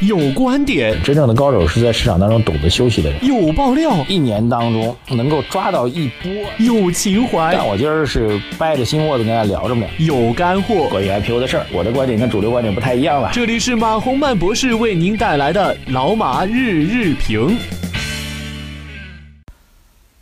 [0.00, 3.24] 有观点，真正的高手是在市场当中懂得休息的人。
[3.24, 6.30] 有爆料，一年当中能够抓到一波。
[6.58, 9.86] 有情怀，但我今儿是掰着心窝子跟大家聊着呢。
[9.98, 13.30] 有干货，关于 IPO 的事儿，我的观点跟主流观点不太一样了。
[13.32, 17.56] 这里是马洪曼博士为您带来的老马日日评。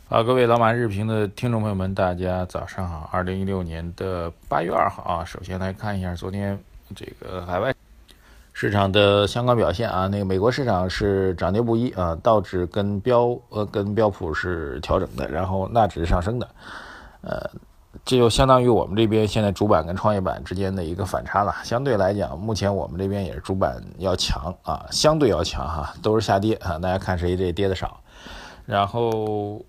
[0.07, 3.09] 好，各位老马日评的听众朋友们，大家早上好。
[3.11, 6.57] 二零一六年的八月二号啊，首先来看一下昨天
[6.95, 7.73] 这个海外。
[8.57, 16.47] 市场的相关表现啊，那个美国市场是涨跌不一啊，道指跟标呃跟标普是调整的，然后纳指是上升的，
[17.19, 17.51] 呃，
[18.05, 21.53] 这就相当于我们这边现在主板跟创业板之间的一个反差了。
[21.65, 27.99] 相对来讲，目前我们这边也是主板要强啊，相对要强哈，都是下跌啊，大家看谁这跌的少。
[28.65, 29.61] 然后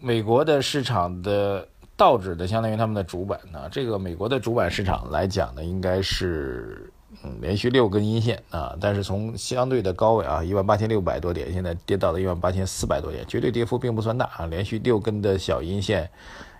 [0.00, 1.64] 美国的市场的
[1.96, 6.92] 道指的相当于他们的主板呢，这个美国的主板市场来讲呢，应该是。
[7.24, 14.46] 嗯，连续六根阴线啊，但是从相对的高位啊，一万八千六百多点，现在跌到了一万八千四百多点，绝对跌幅并不算大啊。
[14.46, 16.10] 连续六根的小阴线，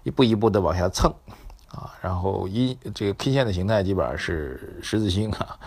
[0.03, 1.13] 一步一步的往下蹭
[1.71, 5.59] 啊，然后阴这个 K 线的形态基本上是十字星啊，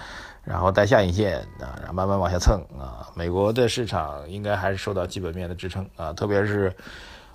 [0.44, 3.08] 然后带下影线啊，然后慢慢往下蹭啊。
[3.16, 6.76] 美国的市场应该还是受到基本面的支撑啊，特别是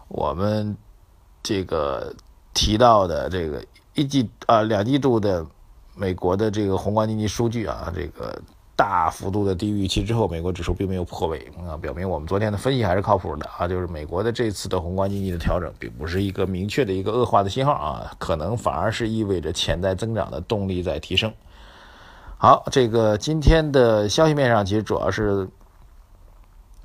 [0.09, 0.77] 我们
[1.43, 2.15] 这个
[2.53, 3.65] 提到的这个
[3.95, 5.47] 一季啊两季度的。
[5.97, 8.41] 美国的这个宏观经济数据啊，这个
[8.77, 13.69] 大幅度的低于预期之后，美国指数并没有破位啊，表明我们昨天的分析还是靠谱的啊。
[13.69, 21.33] 就是美国的这次的宏观经济的调整，并不是一个明确的一个恶化的信号啊，可能反而是意味着潜在增长的动力在提升。
[22.37, 25.49] 好，这个今天的消息面上，其实主要是，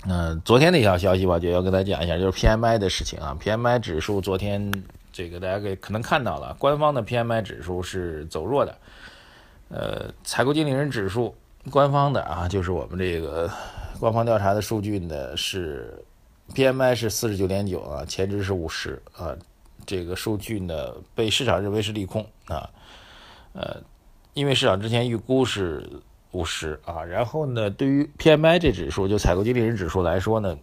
[0.06, 4.72] 嗯，昨天的一条消息吧，就要跟大家讲一下，就是 PMI 的事情啊，PMI 指数昨天。
[5.12, 8.78] 这个大家给可能看到了，官方的 PMI 指数是走弱的，
[9.70, 11.36] 呃，采购经理人指数，
[11.72, 13.50] 官方的啊，就是我们这个
[14.00, 16.04] 官方调查的数据呢是
[16.54, 19.36] PMI 是四十九点九啊，前值是五十啊，
[19.86, 22.70] 这个数据呢被市场认为是利空啊，
[23.54, 23.82] 呃，
[24.34, 25.88] 因为市场之前预估是
[26.32, 30.58] 五十啊，然后呢，对于 PMI 这指数，就采购经理人指数来说呢。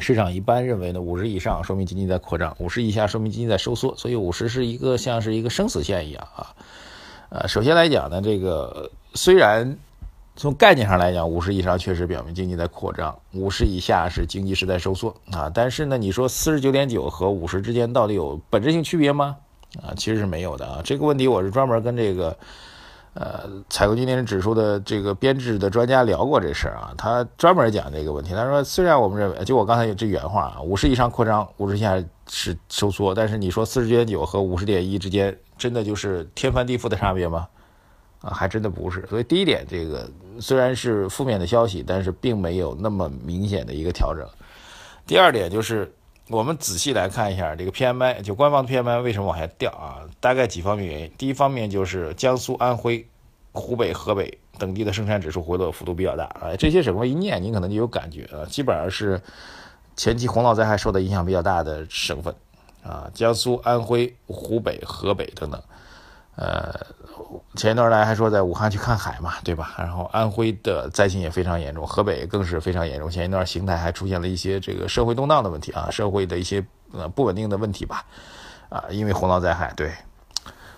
[0.00, 6.54] 市场一般认为呢，五十以上说明经济在扩张，五十以下说明经济在收缩，所以五十是一个像是一个生死线一样啊。
[7.30, 9.76] 呃，首先来讲呢，这个虽然
[10.36, 15.50] 从概念上来讲，五十以上确实表明经济在扩张，五十以下是经济是在收缩啊。
[15.52, 19.36] 但是呢，你说四十九点九和五十之间到底有本质性区别吗？
[19.82, 20.80] 啊，其实是没有的啊。
[20.84, 22.36] 这个问题我是专门跟这个。
[23.20, 28.32] 呃，采购经理人指数的这个编制的专家聊过这事儿啊，他专门讲这个问题。
[28.32, 37.48] 他说，虽然我们认为，就我刚才这原话啊，五十以上扩张，五十以下是收缩，但是你说四十九点九和五十点一之间，真的就是天翻地覆的差别吗？
[38.20, 39.04] 啊，还真的不是。
[39.08, 40.08] 所以第一点，这个
[40.38, 44.24] 虽然是负面的消息，但是并没有那么明显的一个调整。
[45.08, 45.92] 第二点就是。
[46.30, 50.04] 我们仔细来看一下这个 PMI，就官方的 PMI 为什么往下掉啊？
[50.20, 51.10] 大概几方面原因。
[51.16, 53.06] 第一方面就是江苏、安徽、
[53.52, 56.54] 湖北、河北等地的生产指数回落幅度比较大啊。
[56.58, 59.20] 这些省份一念，你可能就有感觉啊，基本上是
[59.96, 62.34] 前期洪涝灾害受的影响比较大的省份
[62.82, 65.62] 啊，江苏、安徽、湖北、河北等等。
[66.40, 66.72] 呃，
[67.56, 69.74] 前一段来还说在武汉去看海嘛，对吧？
[69.76, 73.10] 然后安徽的灾情也非常严重，河北更是非常严重。
[73.10, 78.06] 前一段邢台还出现了一些这个社会动荡的问题啊， 社会的一些呃不稳定的问题吧，
[78.68, 79.92] 啊，因为洪涝灾害，对，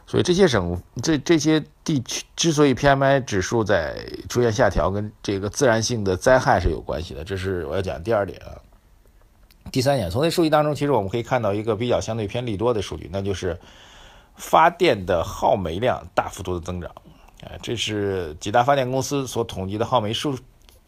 [0.07, 3.95] 所以这些省这这些地区之所以 PMI 指数在
[4.31, 7.23] 出现下调，跟这个自然性的灾害是有关系的。
[7.23, 8.57] 这是我要讲第二点啊。
[9.71, 13.61] 第三点，从这数据当中，其实我们可以看到一个比较相对偏利多的数据，那就是。
[14.41, 16.91] 发电的耗煤量大幅度的增长，
[17.45, 20.37] 哎，这是几大发电公司所统计的耗煤数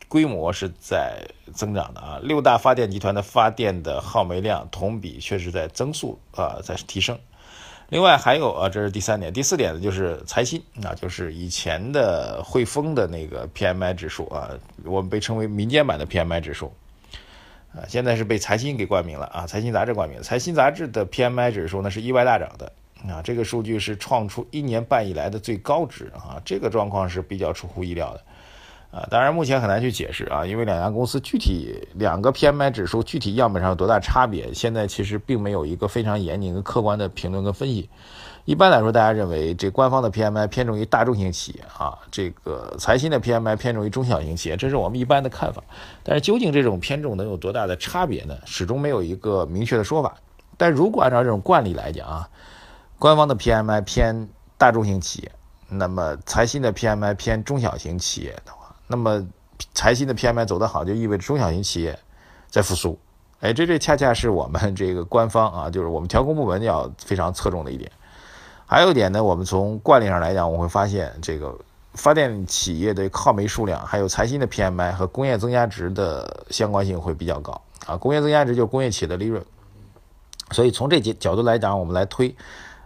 [0.08, 2.18] 规模是在增长的啊。
[2.22, 7.18] 六大发电集团的发电的耗煤量同比确实在增速啊，在提升。
[7.90, 14.48] 另外还有啊，这是第三点，第四点呢就是财新，啊就是以前的汇丰的那个 PMI 指数啊，
[14.84, 16.72] 我们被称为民间版的 PMI 指数
[17.74, 22.72] 啊，现在是被财新给冠名了啊，财新杂志冠名，财新杂志的 PMI 指数呢是意外大涨的。
[23.08, 28.20] 啊，这个数据是创出一年半以来的最高值啊，这个状况是比较出乎意料的，
[28.98, 37.90] 啊，当然目前很难去解释啊，因为两家公司具体两个 PMI 指数具体样本上有多大差别，现在其实并没有一个非常严谨跟客观的评论跟分析。
[38.44, 45.62] 一般来说，大家认为这官方的 PMI 偏重于大众型企业啊，这个财新的 PMI 偏重于中小型企业，这是我们一般的看法。
[46.02, 48.36] 但是究竟这种偏重能有多大的差别呢？
[48.44, 50.14] 始终没有一个明确的说法。
[50.56, 52.28] 但如果按照这种惯例来讲啊。
[53.02, 55.32] 官方的 PMI 偏大众型企业，
[55.68, 59.26] 那么财新的 PMI 偏中小型企业的话，那么
[59.74, 61.98] 财新的 PMI 走得好，就意味着中小型企业
[62.48, 62.96] 在复苏。
[63.40, 67.90] 哎，这这恰恰是我们这个官方啊，就是我们调控部门要非常侧重的一点。
[68.66, 71.58] 还有一点呢，我们从惯例上来讲，我会发现这个
[71.94, 77.96] 发电企业的耗煤数量，还有财新的 PMI 和工业增加值的相关性会比较高啊。
[77.96, 79.44] 工业增加值就是工业企业的利润，
[80.52, 82.32] 所以从这角角度来讲，我们来推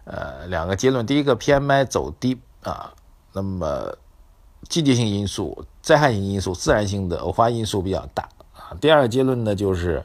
[0.07, 2.91] 呃两个结论：第一个，PMI 走低啊，
[3.35, 3.95] 那么
[4.69, 8.75] 季节性因素、灾害性因素、自然性的偶发因素比较大啊。
[8.81, 10.03] 第二个结论呢，就是。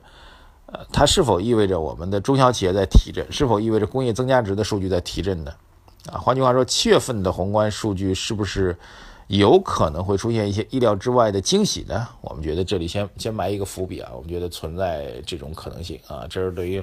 [0.74, 3.30] 呃，它是否意味着我们的中小企业在提振？
[3.30, 5.52] 是否意味着工业增加值的数据在提振呢？
[6.10, 8.74] 啊，换句话说，七月份的宏观数据是不是
[9.28, 12.08] 有可能会出现一些意料之外的惊喜呢？
[12.22, 16.82] 我们觉得这里先先埋一个伏笔啊，我们觉得存在这种可能性啊，这是对于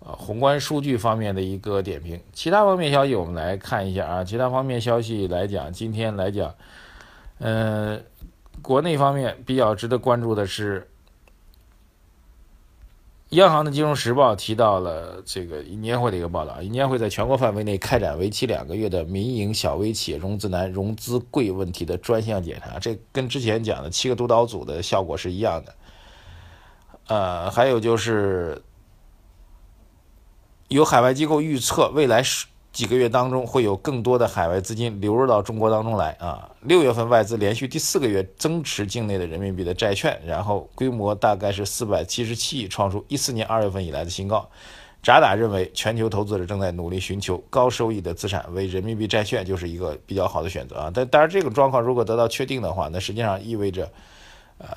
[0.00, 2.20] 呃宏观数据方面的一个点评。
[2.32, 6.54] 其他方面消息我们来看一下啊，其他方面消息来讲，今天来讲，
[7.38, 8.00] 呃，
[8.62, 10.88] 国内方面比较值得关注的是。
[13.30, 25.74] 央行的《金融时报》提到了这个银监会的一个报道，银监会在全国范围内开展为期两个月的民营小微企业融资难、融资贵问题的专项检查，这跟之前讲的七个督导组的效果是一样的。
[27.08, 28.62] 呃，还有就是
[30.68, 32.46] 有海外机构预测未来是。
[32.72, 36.46] 几个月当中会有更多的海外资金流入到中国当中来啊！
[36.60, 44.46] 六月份外资连续第四个月增持境内的人民币的债券，然后规模大概是四百七十七亿，创出一四年二月份以来的新高。
[45.02, 50.90] 渣打认为，全球投资者正在努力寻求高收益的资产，为人民币债券就是一个比较好的选择啊！
[50.92, 53.90] 但当然，这个状况如果得到确定的话，那实际上意味着，
[54.58, 54.68] 呃，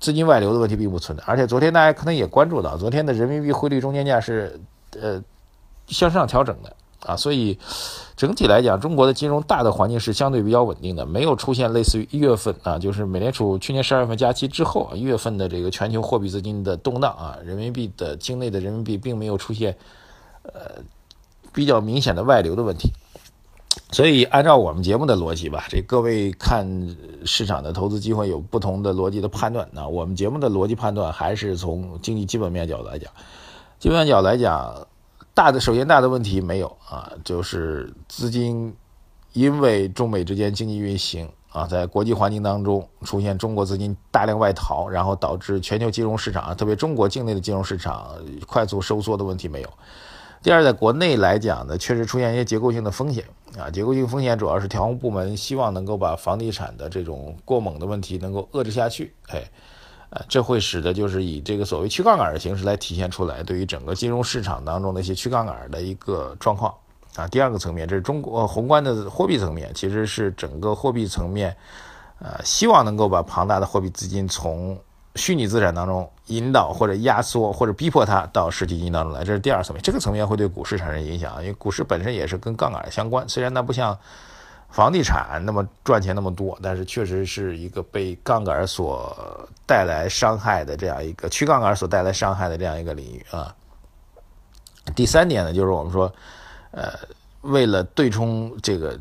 [0.00, 1.22] 资金外流的问题并不存在。
[1.24, 4.58] 而且昨天大家可能也关注到，昨天的人民币汇率中间价是
[5.00, 5.22] 呃
[5.86, 6.74] 向上调整的。
[7.00, 7.56] 啊，所以
[8.16, 19.76] 整体来讲，中国的金融大的环境是相对比较稳定的，没有出现类似于一月份啊，就是美联储去年十二月份加息之后，一月份的这个全球货币资金的动荡啊，人民币的境内的人民币并没有出现
[20.42, 20.82] 呃
[21.52, 22.90] 比较明显的外流的问题。
[23.92, 29.68] 所以按照我们节目的逻辑吧，这各位看市场的投资机会有不同的逻辑的判断。
[29.70, 33.12] 那我们节目的逻辑判断还是从经济基本面角度来讲，
[33.78, 34.86] 基本角来讲。
[35.34, 38.74] 大的首先大的问题没有啊，就是资金
[39.34, 49.68] 因为中美之间经济运行啊，在国际环境当中出现中国资金大量外逃，然后导致全球金融市场啊，特别中国境内的金融市场快速收缩的问题没有。
[50.42, 53.22] 第二，在国内来讲呢，确实出现一些结构性的风险
[53.58, 59.44] 啊，结构性风险主要是调控部门希望能够把房地产的这种过猛的问题能够遏制下去，哎。
[60.10, 66.72] 呃，这会使得就是以这个所谓去杠杆的形式来体现出来，对于整个金融市场当中的一些去杠杆的一个状况
[67.16, 67.26] 啊。
[67.26, 71.56] 第二个层面，这是中国宏观的货币层面，其实是整个货币层面，
[72.20, 74.78] 呃，希望能够把庞大的货币资金从
[75.16, 79.82] 虚拟资产当中引导或者压缩或者逼迫它到实体经济当中来，这是第二层面。
[79.82, 83.98] 这个层面会对股市产生影响，因为股市本身也是跟杠杆相关，虽然它不像。
[84.70, 93.54] 房地产那么赚钱那么多，但是确实是一个被杠杆所带来伤害的这样一个去杠杆所带来伤害的这样一个领域啊。
[94.94, 96.12] 第三点呢，就是我们说，
[96.72, 96.92] 呃，
[97.40, 98.98] 为了对冲这个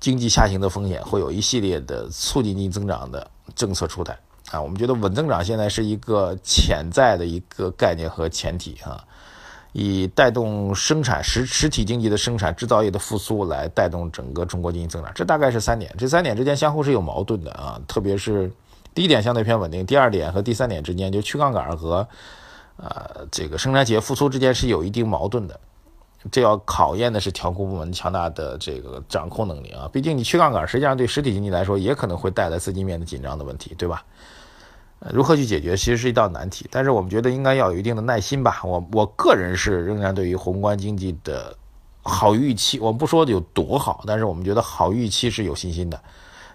[0.00, 4.18] 经济下行的风险，会有一系列的促进经济增长的政策出台
[4.50, 4.60] 啊。
[4.60, 9.04] 我们觉得稳增长现在是一个潜在的一个概念和前提啊。
[9.72, 15.94] 以带动生产实实体经济的生产制造业的复苏来带动整个中国经济增长，这大概是三点。
[15.98, 18.50] 这三点之间相互是有矛盾的啊，特别是
[18.94, 22.06] 第一点相对偏稳定，第二点和第三点之间就去杠杆和
[22.76, 25.60] 呃这个生产企业复苏之间是有一定矛盾的。
[26.32, 34.04] 这要考验的是调控部门强大的这个掌控能力啊，毕竟你去杠杆实际上对实体经济来说也可能会带来资金面的紧张的问题，对吧？
[35.10, 36.66] 如何去解决，其实是一道难题。
[36.70, 38.60] 但是我们觉得应该要有一定的耐心吧。
[38.64, 41.56] 我我个人是仍然对于宏观经济的
[42.02, 46.00] 好预期，我们不说有多好，但是我们觉得好预期是有信心的。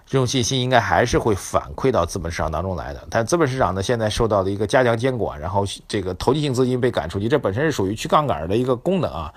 [0.05, 3.01] 这种信心应该还是会反馈到资本市场当中来的。
[3.09, 9.33] 但资本市场呢，现在受到的一个加强监管，然后这个投机性资金被赶出去，这本身是属于去杠杆的一个功能啊，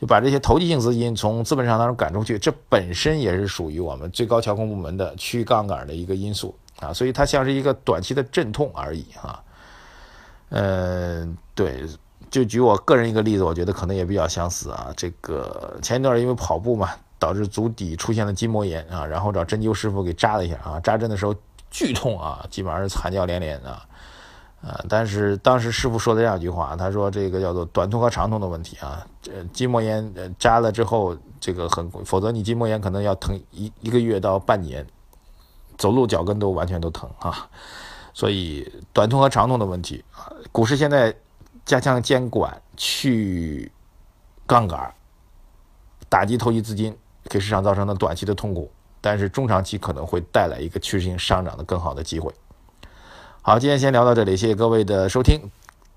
[0.00, 6.54] 就把这些投机性资金从资本市场当中赶出去，这本身也是属于我们最高调控部门的去杠杆的一个因素。
[6.84, 9.42] 啊，所以它像是一个短期的阵痛而已啊。
[10.50, 11.84] 嗯，对，
[12.30, 14.92] 就举我个人一个例子，我觉得可能也比较相似啊。
[14.96, 21.34] 这个前一段因为跑步嘛，导致足底出现了筋膜炎啊，然后找针灸师傅给扎了一下啊，扎针的时候
[21.70, 23.82] 剧痛啊，基本上是惨叫连连啊。
[24.62, 34.86] 呃，但是当时师傅说的这样一句话，他说这个叫做短痛和长痛的问题啊，这筋膜炎扎了之后这个很，否则你筋膜炎可能要疼一一个月到半年。
[35.78, 37.48] 走路脚跟都完全都疼啊。
[38.12, 41.14] 所以短痛和长痛的问题啊，股市现在
[41.64, 43.70] 加强监管、去
[44.46, 44.94] 杠杆、
[46.08, 52.32] 打击投机资金，给市场造成了短期的痛苦，但是中长期可能会带来一个趋势性上涨的更好的机会。
[53.42, 55.50] 好，今天先聊到这里，谢谢各位的收听。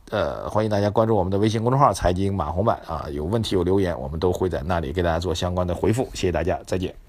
[0.09, 6.09] 呃，欢迎大家关注我们的微信公众号“财经马红版”啊，有问题有留言，我们都会在那里给大家做相关的回复。
[6.13, 7.06] 谢谢大家，再见。